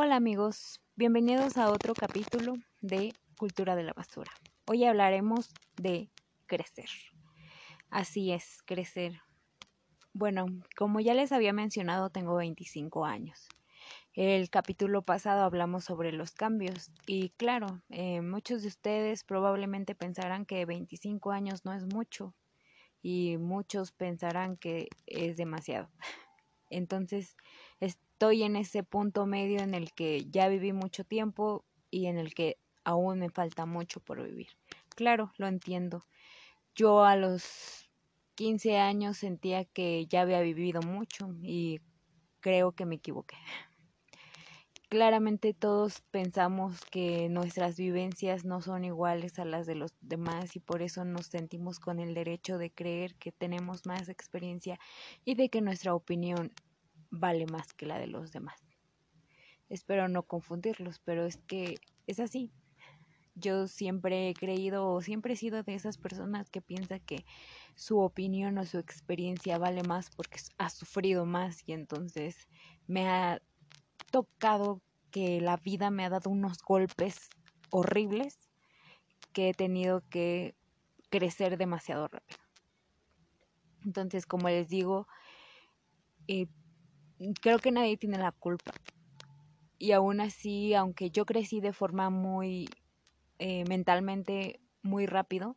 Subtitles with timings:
[0.00, 4.30] Hola amigos, bienvenidos a otro capítulo de Cultura de la Basura.
[4.64, 6.08] Hoy hablaremos de
[6.46, 6.88] crecer.
[7.90, 9.20] Así es, crecer.
[10.12, 13.48] Bueno, como ya les había mencionado, tengo 25 años.
[14.12, 20.46] El capítulo pasado hablamos sobre los cambios y claro, eh, muchos de ustedes probablemente pensarán
[20.46, 22.36] que 25 años no es mucho
[23.02, 25.90] y muchos pensarán que es demasiado.
[26.70, 27.36] Entonces,
[28.18, 32.34] estoy en ese punto medio en el que ya viví mucho tiempo y en el
[32.34, 34.48] que aún me falta mucho por vivir.
[34.96, 36.04] Claro, lo entiendo.
[36.74, 37.88] Yo a los
[38.34, 41.80] 15 años sentía que ya había vivido mucho y
[42.40, 43.36] creo que me equivoqué.
[44.88, 50.58] Claramente todos pensamos que nuestras vivencias no son iguales a las de los demás y
[50.58, 54.80] por eso nos sentimos con el derecho de creer que tenemos más experiencia
[55.24, 56.50] y de que nuestra opinión
[57.10, 58.60] vale más que la de los demás.
[59.68, 61.76] Espero no confundirlos, pero es que
[62.06, 62.52] es así.
[63.34, 67.24] Yo siempre he creído o siempre he sido de esas personas que piensa que
[67.76, 72.48] su opinión o su experiencia vale más porque ha sufrido más y entonces
[72.88, 73.40] me ha
[74.10, 74.80] tocado
[75.10, 77.28] que la vida me ha dado unos golpes
[77.70, 78.50] horribles
[79.32, 80.56] que he tenido que
[81.10, 82.40] crecer demasiado rápido.
[83.84, 85.06] Entonces, como les digo,
[86.26, 86.46] eh,
[87.40, 88.74] creo que nadie tiene la culpa.
[89.78, 92.76] Y aún así, aunque yo crecí de forma muy
[93.38, 95.56] eh, mentalmente muy rápido,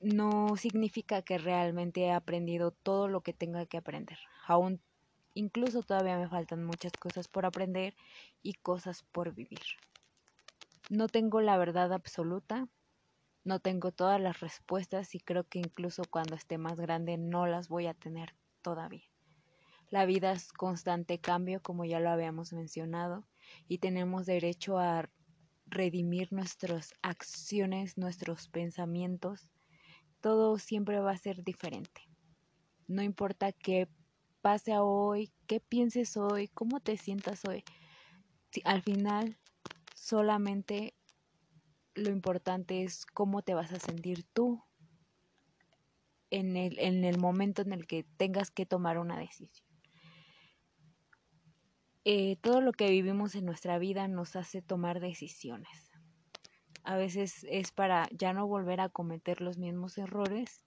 [0.00, 4.18] no significa que realmente he aprendido todo lo que tenga que aprender.
[4.46, 4.80] Aún
[5.36, 7.94] Incluso todavía me faltan muchas cosas por aprender
[8.42, 9.60] y cosas por vivir.
[10.88, 12.68] No tengo la verdad absoluta,
[13.44, 17.68] no tengo todas las respuestas y creo que incluso cuando esté más grande no las
[17.68, 19.15] voy a tener todavía.
[19.90, 23.26] La vida es constante cambio, como ya lo habíamos mencionado,
[23.68, 25.08] y tenemos derecho a
[25.66, 29.48] redimir nuestras acciones, nuestros pensamientos.
[30.20, 32.02] Todo siempre va a ser diferente.
[32.88, 33.88] No importa qué
[34.40, 37.64] pase hoy, qué pienses hoy, cómo te sientas hoy.
[38.64, 39.38] Al final,
[39.94, 40.94] solamente
[41.94, 44.62] lo importante es cómo te vas a sentir tú
[46.30, 49.65] en el, en el momento en el que tengas que tomar una decisión.
[52.08, 55.90] Eh, todo lo que vivimos en nuestra vida nos hace tomar decisiones.
[56.84, 60.64] A veces es para ya no volver a cometer los mismos errores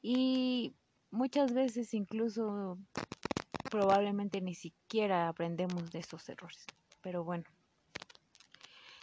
[0.00, 0.74] y
[1.10, 2.78] muchas veces incluso
[3.70, 6.64] probablemente ni siquiera aprendemos de esos errores.
[7.02, 7.44] Pero bueno,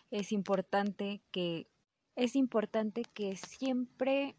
[0.09, 1.67] es importante que
[2.15, 4.35] es importante que siempre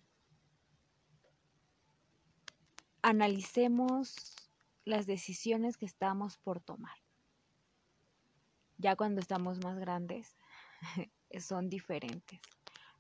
[3.02, 4.34] analicemos
[4.84, 6.99] las decisiones que estamos por tomar.
[8.80, 10.36] Ya cuando estamos más grandes
[11.38, 12.40] son diferentes.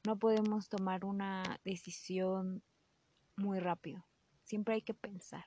[0.04, 2.62] No podemos tomar una decisión
[3.36, 4.04] muy rápido
[4.50, 5.44] siempre hay que pensar.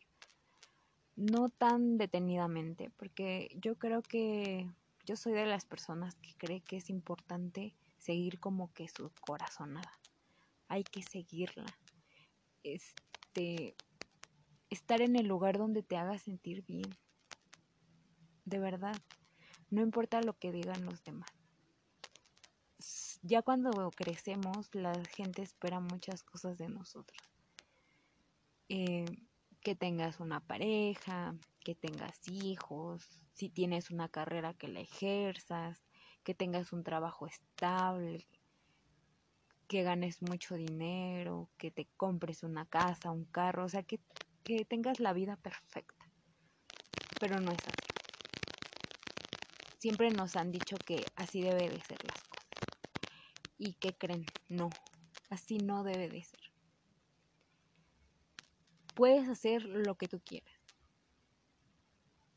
[1.18, 4.72] No tan detenidamente, porque yo creo que
[5.06, 9.92] yo soy de las personas que cree que es importante seguir como que su corazonada.
[10.70, 11.78] Hay que seguirla.
[12.64, 13.76] Este
[14.70, 16.90] estar en el lugar donde te haga sentir bien.
[18.46, 18.96] De verdad,
[19.73, 21.31] no importa lo que digan los demás.
[23.23, 27.19] Ya cuando crecemos, la gente espera muchas cosas de nosotros.
[28.69, 29.06] Eh,
[29.61, 35.84] que tengas una pareja, que tengas hijos, si tienes una carrera que la ejerzas,
[36.23, 38.28] que tengas un trabajo estable,
[39.67, 44.00] que ganes mucho dinero, que te compres una casa, un carro, o sea, que,
[44.44, 46.05] que tengas la vida perfecta.
[47.19, 47.93] Pero no es así.
[49.84, 52.48] Siempre nos han dicho que así debe de ser las cosas.
[53.58, 54.32] ¿Y qué creen?
[54.48, 54.78] No,
[55.30, 56.40] así no debe de ser
[58.94, 60.54] puedes hacer lo que tú quieras.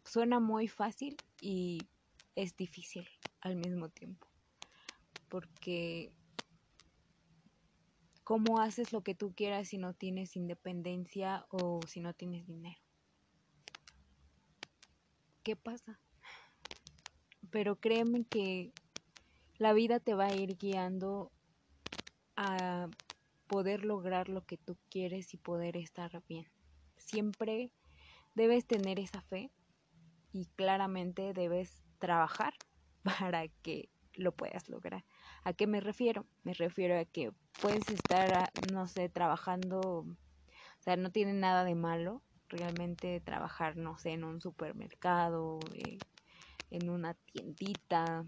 [0.04, 1.88] Suena muy fácil y
[2.34, 3.08] es difícil
[3.40, 4.26] al mismo tiempo.
[5.28, 6.12] Porque
[8.24, 12.80] ¿cómo haces lo que tú quieras si no tienes independencia o si no tienes dinero?
[15.42, 16.00] ¿Qué pasa?
[17.50, 18.72] Pero créeme que
[19.58, 21.32] la vida te va a ir guiando
[22.36, 22.88] a
[23.46, 26.46] poder lograr lo que tú quieres y poder estar bien.
[26.96, 27.72] Siempre
[28.34, 29.50] debes tener esa fe
[30.32, 32.54] y claramente debes trabajar
[33.02, 35.04] para que lo puedas lograr.
[35.44, 36.26] ¿A qué me refiero?
[36.42, 40.16] Me refiero a que puedes estar, no sé, trabajando, o
[40.80, 46.02] sea, no tiene nada de malo realmente trabajar, no sé, en un supermercado, eh,
[46.70, 48.24] en una tiendita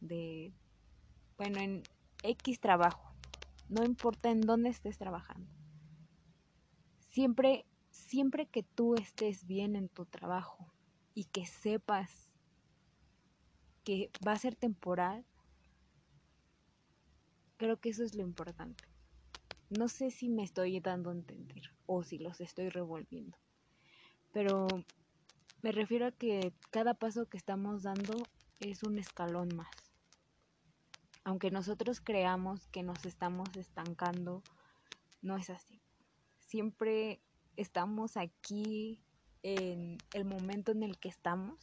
[0.00, 0.52] de,
[1.36, 1.82] bueno, en
[2.22, 3.14] X trabajo,
[3.68, 5.50] no importa en dónde estés trabajando.
[7.10, 10.72] Siempre, siempre que tú estés bien en tu trabajo
[11.14, 12.28] y que sepas
[13.84, 15.24] que va a ser temporal,
[17.56, 18.84] creo que eso es lo importante.
[19.70, 23.36] No sé si me estoy dando a entender o si los estoy revolviendo,
[24.32, 24.68] pero
[25.62, 28.22] me refiero a que cada paso que estamos dando
[28.60, 29.70] es un escalón más.
[31.24, 34.42] Aunque nosotros creamos que nos estamos estancando,
[35.22, 35.80] no es así.
[36.38, 37.20] Siempre
[37.56, 39.02] estamos aquí
[39.42, 41.58] en el momento en el que estamos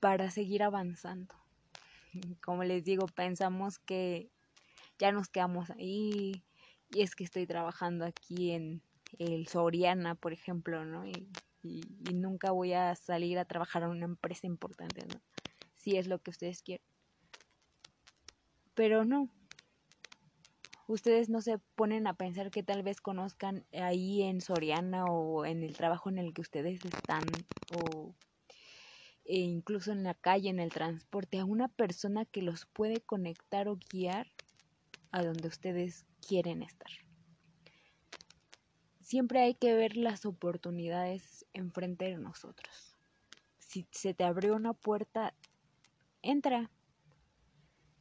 [0.00, 1.34] para seguir avanzando.
[2.42, 4.30] Como les digo, pensamos que
[4.98, 6.44] ya nos quedamos ahí
[6.90, 8.82] y es que estoy trabajando aquí en
[9.18, 11.06] el Soriana, por ejemplo, ¿no?
[11.06, 11.28] Y,
[11.62, 15.20] nunca voy a salir a trabajar en una empresa importante, ¿no?
[15.76, 16.86] Si es lo que ustedes quieren.
[18.74, 19.28] Pero no.
[20.86, 25.62] Ustedes no se ponen a pensar que tal vez conozcan ahí en Soriana o en
[25.62, 28.14] el trabajo en el que ustedes están o
[29.24, 33.68] e incluso en la calle, en el transporte, a una persona que los puede conectar
[33.68, 34.26] o guiar
[35.12, 36.90] a donde ustedes quieren estar.
[39.10, 42.94] Siempre hay que ver las oportunidades enfrente de nosotros.
[43.58, 45.34] Si se te abrió una puerta,
[46.22, 46.70] entra.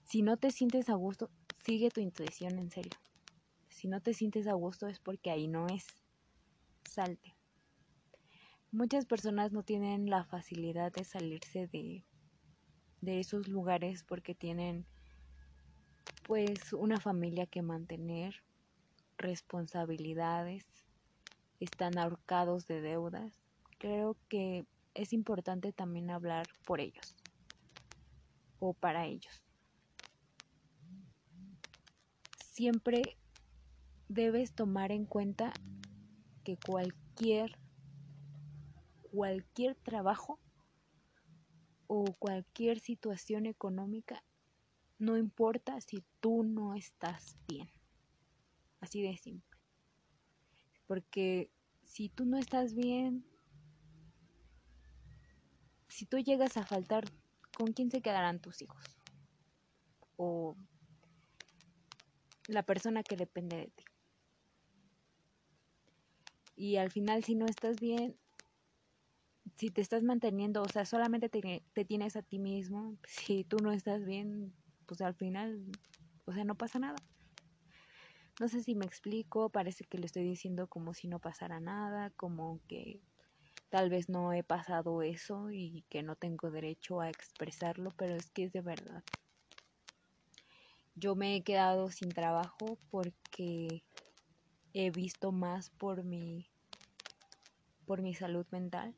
[0.04, 1.32] Si no te sientes a gusto,
[1.66, 2.92] sigue tu intuición en serio.
[3.70, 5.88] Si no te sientes a gusto es porque ahí no es.
[6.84, 7.36] Salte.
[8.72, 12.06] Muchas personas no tienen la facilidad de salirse de,
[13.02, 14.86] de esos lugares porque tienen
[16.28, 18.44] pues una familia que mantener,
[19.18, 20.68] responsabilidades,
[21.60, 23.34] están ahorcados de deudas.
[23.78, 27.16] Creo que es importante también hablar por ellos
[28.60, 29.44] o para ellos.
[32.36, 33.18] Siempre
[34.10, 35.56] debes tomar en cuenta
[36.44, 37.58] que cualquier
[39.12, 40.40] cualquier trabajo
[41.88, 44.24] o cualquier situación económica,
[45.00, 47.68] no importa si tú no estás bien.
[48.80, 49.49] Así de simple.
[50.90, 51.52] Porque
[51.84, 53.24] si tú no estás bien,
[55.88, 57.08] si tú llegas a faltar,
[57.54, 58.98] ¿con quién se quedarán tus hijos?
[60.18, 60.58] O
[62.48, 63.84] la persona que depende de ti.
[66.56, 68.18] Y al final si no estás bien,
[69.58, 73.72] si te estás manteniendo, o sea, solamente te, tienes a ti mismo, si tú no
[73.72, 74.56] estás bien,
[74.88, 75.64] pues al final,
[76.26, 77.04] o sea, no pasa nada.
[78.40, 82.10] No sé si me explico, parece que le estoy diciendo como si no pasara nada,
[82.12, 83.02] como que
[83.70, 88.32] tal vez no he pasado eso y que no tengo derecho a expresarlo, pero es
[88.32, 89.04] que es de verdad.
[90.96, 93.84] Yo me he quedado sin trabajo porque
[94.74, 96.50] he visto más por mi
[97.86, 98.96] por mi salud mental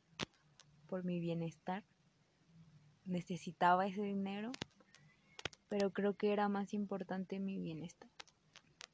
[0.91, 1.85] por mi bienestar.
[3.05, 4.57] Necesitaba ese dinero,
[5.69, 8.09] pero creo que era más importante mi bienestar.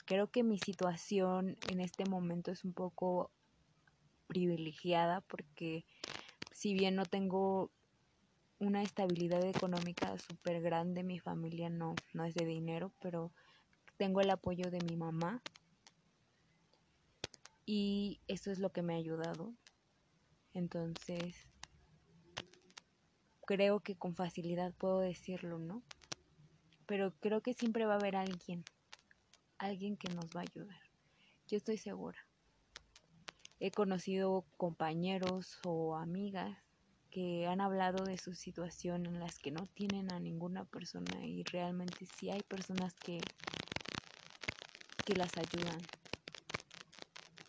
[0.08, 3.30] Creo que mi situación en este momento es un poco
[4.28, 5.86] privilegiada porque
[6.52, 7.72] si bien no tengo
[8.58, 13.34] una estabilidad económica súper grande, mi familia no, no es de dinero, pero
[13.98, 15.44] tengo el apoyo de mi mamá
[17.66, 19.54] y eso es lo que me ha ayudado.
[20.54, 21.36] Entonces,
[23.46, 25.84] creo que con facilidad puedo decirlo, ¿no?
[26.86, 28.66] Pero creo que siempre va a haber alguien,
[29.58, 30.82] alguien que nos va a ayudar.
[31.48, 32.18] Yo estoy segura.
[33.60, 36.58] He conocido compañeros o amigas
[37.10, 41.44] que han hablado de su situación en las que no tienen a ninguna persona y
[41.44, 43.28] realmente sí hay personas que,
[45.06, 45.88] que las ayudan.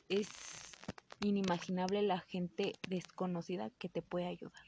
[0.09, 0.79] Es
[1.19, 4.65] inimaginable la gente desconocida que te puede ayudar.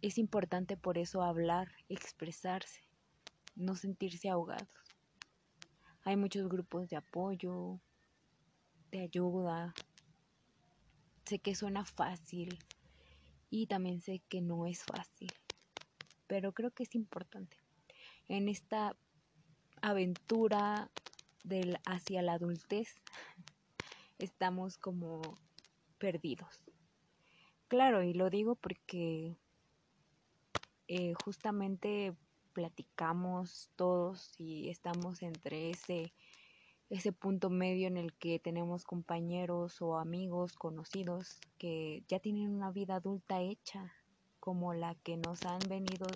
[0.00, 2.82] Es importante por eso hablar, expresarse,
[3.56, 4.83] no sentirse ahogados.
[6.04, 7.80] Hay muchos grupos de apoyo,
[8.90, 9.74] de ayuda.
[11.24, 12.62] Sé que suena fácil
[13.48, 15.32] y también sé que no es fácil,
[16.26, 17.56] pero creo que es importante.
[18.28, 18.96] En esta
[19.80, 20.90] aventura
[21.42, 23.00] del hacia la adultez
[24.18, 25.38] estamos como
[25.98, 26.64] perdidos.
[27.68, 29.38] Claro, y lo digo porque
[30.86, 32.14] eh, justamente
[32.54, 36.14] platicamos todos y estamos entre ese
[36.90, 42.70] ese punto medio en el que tenemos compañeros o amigos conocidos que ya tienen una
[42.70, 43.92] vida adulta hecha
[44.38, 46.06] como la que nos han venido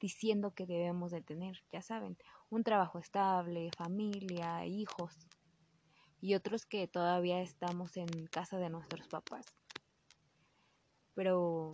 [0.00, 2.16] diciendo que debemos de tener, ya saben,
[2.48, 5.14] un trabajo estable, familia, hijos,
[6.22, 9.44] y otros que todavía estamos en casa de nuestros papás.
[11.14, 11.70] Pero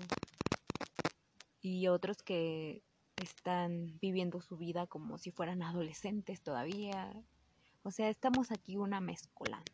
[1.61, 2.83] y otros que
[3.17, 7.13] están viviendo su vida como si fueran adolescentes todavía.
[7.83, 9.73] O sea, estamos aquí una mezcolanza.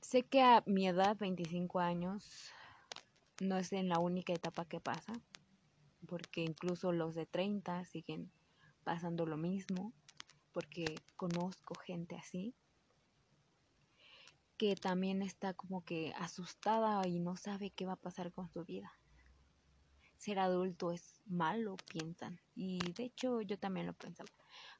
[0.00, 2.50] Sé que a mi edad, 25 años,
[3.40, 5.12] no es en la única etapa que pasa,
[6.06, 8.30] porque incluso los de 30 siguen
[8.84, 9.92] pasando lo mismo,
[10.52, 12.54] porque conozco gente así,
[14.56, 18.64] que también está como que asustada y no sabe qué va a pasar con su
[18.64, 18.92] vida.
[20.20, 22.38] Ser adulto es malo, piensan.
[22.54, 24.28] Y de hecho yo también lo pensaba.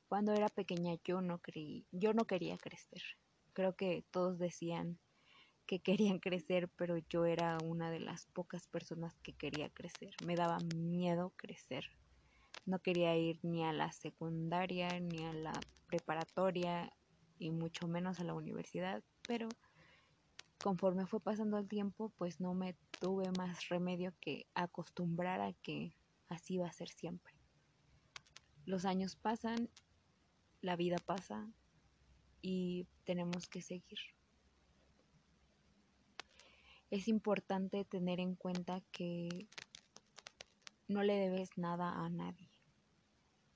[0.06, 3.02] Cuando era pequeña yo no creí, yo no quería crecer.
[3.54, 4.98] Creo que todos decían
[5.66, 5.80] que
[6.18, 10.14] querían crecer, pero yo era una de las pocas personas que quería crecer.
[10.26, 11.86] Me daba miedo crecer.
[12.66, 15.52] No quería ir ni a la secundaria, ni a la
[15.86, 16.92] preparatoria,
[17.38, 19.48] y mucho menos a la universidad, pero
[20.60, 25.94] conforme fue pasando el tiempo, pues no me tuve más remedio que acostumbrar a que
[26.28, 27.34] así va a ser siempre.
[28.66, 29.68] Los años pasan,
[30.60, 31.48] la vida pasa
[32.42, 33.98] y tenemos que seguir
[36.90, 39.46] es importante tener en cuenta que
[40.88, 42.50] no le debes nada a nadie,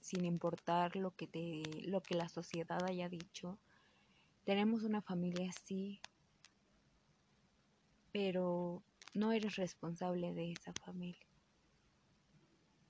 [0.00, 3.58] sin importar lo que te, lo que la sociedad haya dicho.
[4.44, 6.00] Tenemos una familia sí,
[8.14, 11.28] pero no eres responsable de esa familia.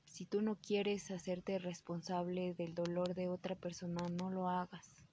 [0.04, 5.04] Si tú no quieres hacerte responsable del dolor de otra persona, no lo hagas,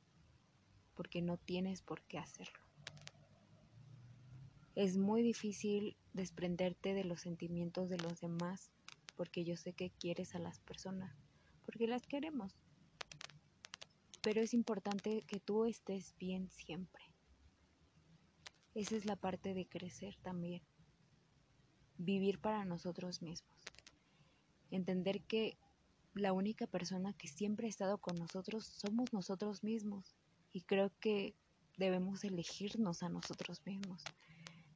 [0.93, 2.61] porque no tienes por qué hacerlo
[4.75, 8.71] es muy difícil desprenderte de los sentimientos de los demás
[9.15, 11.15] porque yo sé que quieres a las personas,
[11.65, 12.55] porque las queremos.
[14.23, 17.10] Pero es importante que tú estés bien siempre.
[18.73, 20.61] Esa es la parte de crecer también.
[21.97, 23.51] Vivir para nosotros mismos.
[24.69, 25.57] Entender que
[26.13, 30.15] la única persona que siempre ha estado con nosotros somos nosotros mismos.
[30.53, 31.35] Y creo que
[31.77, 34.03] debemos elegirnos a nosotros mismos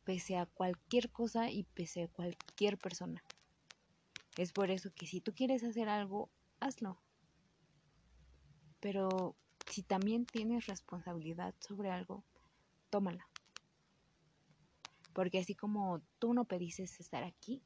[0.06, 3.22] pese a cualquier cosa y pese a cualquier persona.
[4.38, 7.02] Es por eso que si tú quieres hacer algo, hazlo.
[8.80, 9.36] Pero
[9.70, 12.24] si también tienes responsabilidad sobre algo,
[12.92, 13.28] tómala.
[15.16, 17.64] Porque así como tú no pediste estar aquí,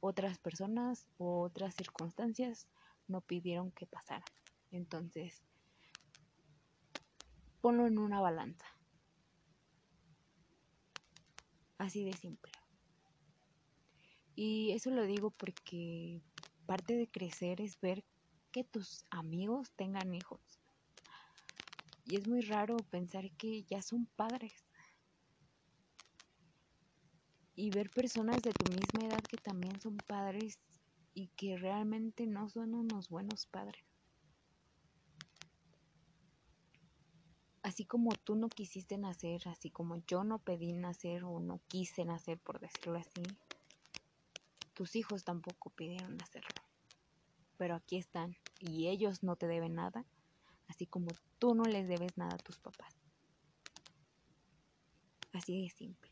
[0.00, 2.66] otras personas o otras circunstancias
[3.06, 4.26] no pidieron que pasara.
[4.72, 5.40] Entonces,
[7.60, 8.66] ponlo en una balanza.
[11.78, 12.52] Así de simple.
[14.34, 16.20] Y eso lo digo porque
[16.66, 18.04] parte de crecer es ver
[18.50, 20.40] que tus amigos tengan hijos.
[22.04, 24.69] Y es muy raro pensar que ya son padres.
[27.60, 30.58] Y ver personas de tu misma edad que también son padres
[31.12, 33.84] y que realmente no son unos buenos padres.
[37.62, 42.04] así como tú no quisiste nacer, así como yo no pedí nacer o no quise
[42.04, 43.36] nacer, por decirlo así,
[44.74, 46.60] tus hijos tampoco pidieron nacerlo.
[47.58, 50.04] Pero aquí están y ellos no te deben nada,
[50.68, 52.94] así como tú no les debes nada a tus papás.
[55.32, 56.09] Así de simple.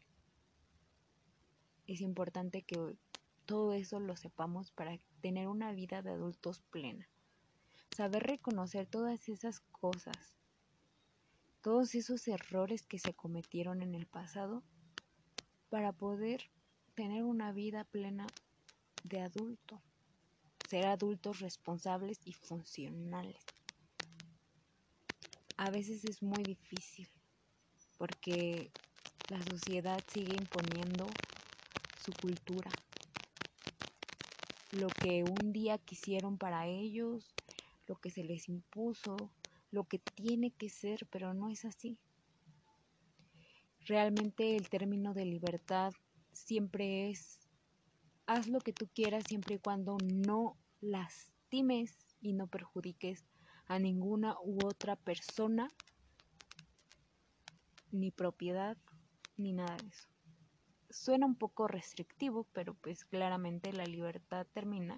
[1.88, 2.96] Es importante que
[3.44, 7.08] todo eso lo sepamos para tener una vida de adultos plena.
[7.90, 10.38] Saber reconocer todas esas cosas
[11.60, 14.62] todos esos errores que se cometieron en el pasado
[15.70, 16.50] para poder
[16.94, 18.32] tener una vida plena
[19.02, 19.82] de adulto,
[20.64, 23.44] ser adultos responsables y funcionales.
[25.56, 27.08] A veces es muy difícil
[27.98, 28.72] porque
[29.28, 31.06] la sociedad sigue imponiendo
[32.08, 32.74] su cultura,
[34.70, 37.36] lo que un día quisieron para ellos,
[37.86, 39.30] lo que se les impuso,
[39.70, 41.98] lo que tiene que ser, pero no es así.
[43.80, 45.92] Realmente el término de libertad
[46.32, 47.46] siempre es
[48.26, 53.26] haz lo que tú quieras siempre y cuando no lastimes y no perjudiques
[53.66, 55.68] a ninguna u otra persona,
[57.92, 58.78] ni propiedad,
[59.36, 60.17] ni nada de eso.
[60.90, 64.96] Suena un poco restrictivo, pero pues claramente la libertad termina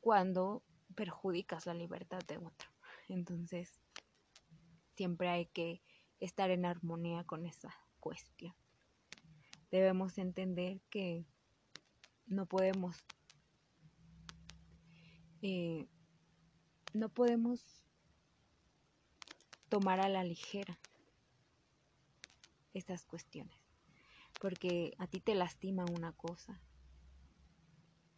[0.00, 0.62] cuando
[0.94, 2.68] perjudicas la libertad de otro.
[3.08, 3.80] Entonces,
[4.94, 5.82] siempre hay que
[6.20, 8.54] estar en armonía con esa cuestión.
[9.70, 11.24] Debemos entender que
[12.26, 12.96] no podemos
[15.40, 15.86] eh,
[16.94, 17.64] no podemos
[19.68, 20.78] tomar a la ligera
[22.74, 23.57] estas cuestiones,
[24.38, 26.60] porque a ti te lastima una cosa.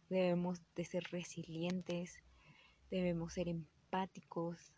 [0.09, 2.19] Debemos de ser resilientes,
[2.89, 4.73] debemos ser empáticos,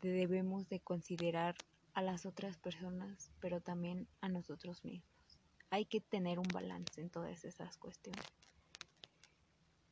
[0.00, 1.56] debemos de considerar
[1.94, 5.10] a las otras personas, pero también a nosotros mismos.
[5.70, 8.24] Hay que tener un balance en todas esas cuestiones.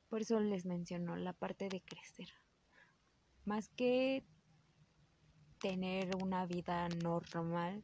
[0.09, 2.29] Por eso les menciono la parte de crecer.
[3.45, 4.25] Más que
[5.61, 7.83] tener una vida normal,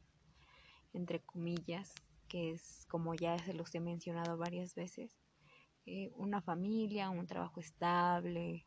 [0.92, 1.92] entre comillas,
[2.30, 5.18] que es como ya se los he mencionado varias veces,
[5.84, 8.66] eh, una familia, un trabajo estable,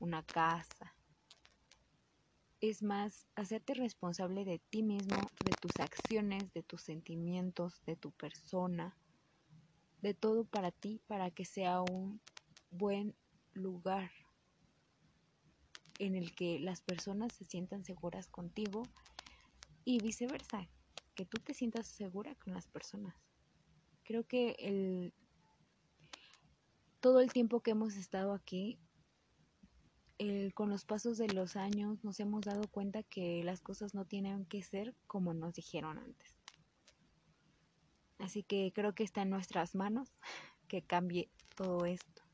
[0.00, 0.92] una casa.
[2.60, 8.10] Es más, hacerte responsable de ti mismo, de tus acciones, de tus sentimientos, de tu
[8.10, 8.98] persona,
[10.02, 12.20] de todo para ti, para que sea un
[12.70, 13.14] buen
[13.52, 14.10] lugar
[16.00, 18.82] en el que las personas se sientan seguras contigo
[19.84, 20.68] y viceversa,
[21.16, 23.16] que tú te sientas segura con las personas.
[24.04, 25.12] Creo que el
[27.00, 28.78] todo el tiempo que hemos estado aquí,
[30.54, 34.46] con los pasos de los años nos hemos dado cuenta que las cosas no tienen
[34.46, 36.36] que ser como nos dijeron antes.
[38.18, 40.08] Así que creo que está en nuestras manos
[40.68, 42.26] que cambie todo esto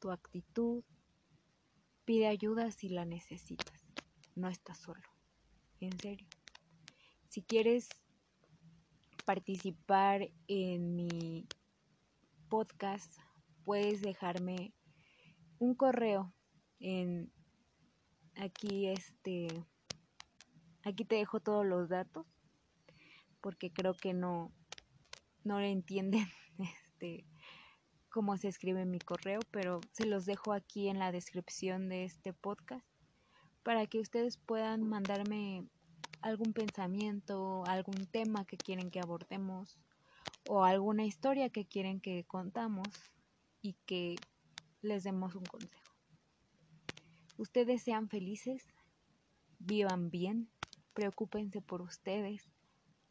[0.00, 0.82] tu actitud.
[2.04, 3.86] Pide ayuda si la necesitas.
[4.34, 5.06] No estás solo.
[5.78, 6.26] En serio.
[7.28, 7.88] Si quieres
[9.24, 11.46] participar en mi
[12.48, 13.18] podcast,
[13.64, 14.72] puedes dejarme
[15.58, 16.32] un correo
[16.78, 17.32] en
[18.36, 19.48] aquí este
[20.82, 22.26] aquí te dejo todos los datos
[23.40, 24.52] porque creo que no
[25.44, 26.26] no le entienden
[26.58, 27.26] este
[28.10, 32.32] cómo se escribe mi correo, pero se los dejo aquí en la descripción de este
[32.32, 32.84] podcast
[33.62, 35.64] para que ustedes puedan mandarme
[36.22, 39.78] algún pensamiento, algún tema que quieren que abordemos
[40.48, 42.88] o alguna historia que quieren que contamos
[43.62, 44.16] y que
[44.82, 45.94] les demos un consejo.
[47.36, 48.66] Ustedes sean felices,
[49.58, 50.50] vivan bien,
[50.94, 52.50] preocúpense por ustedes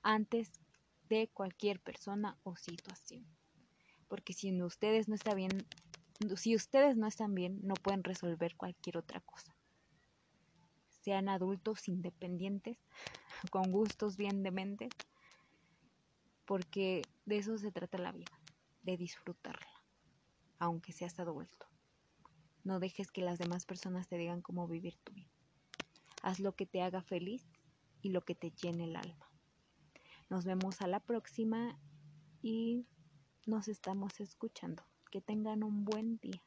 [0.02, 0.60] antes
[1.10, 3.26] de cualquier persona o situación
[4.10, 5.66] porque si ustedes no están bien,
[6.36, 9.56] si ustedes no están bien, no pueden resolver cualquier otra cosa.
[11.10, 12.78] Sean adultos independientes,
[13.52, 14.92] con gustos bien dementes,
[16.46, 18.40] porque de eso se trata la vida,
[18.84, 19.72] de disfrutarla,
[20.60, 21.66] aunque seas adulto.
[22.64, 25.32] No dejes que las demás personas te digan cómo vivir tu vida.
[26.22, 27.44] Haz lo que te haga feliz
[28.04, 29.32] y lo que te llene el alma.
[30.30, 31.76] Nos vemos a la próxima
[32.44, 32.86] y
[33.48, 34.84] nos estamos escuchando.
[35.10, 36.44] Que tengan un buen día.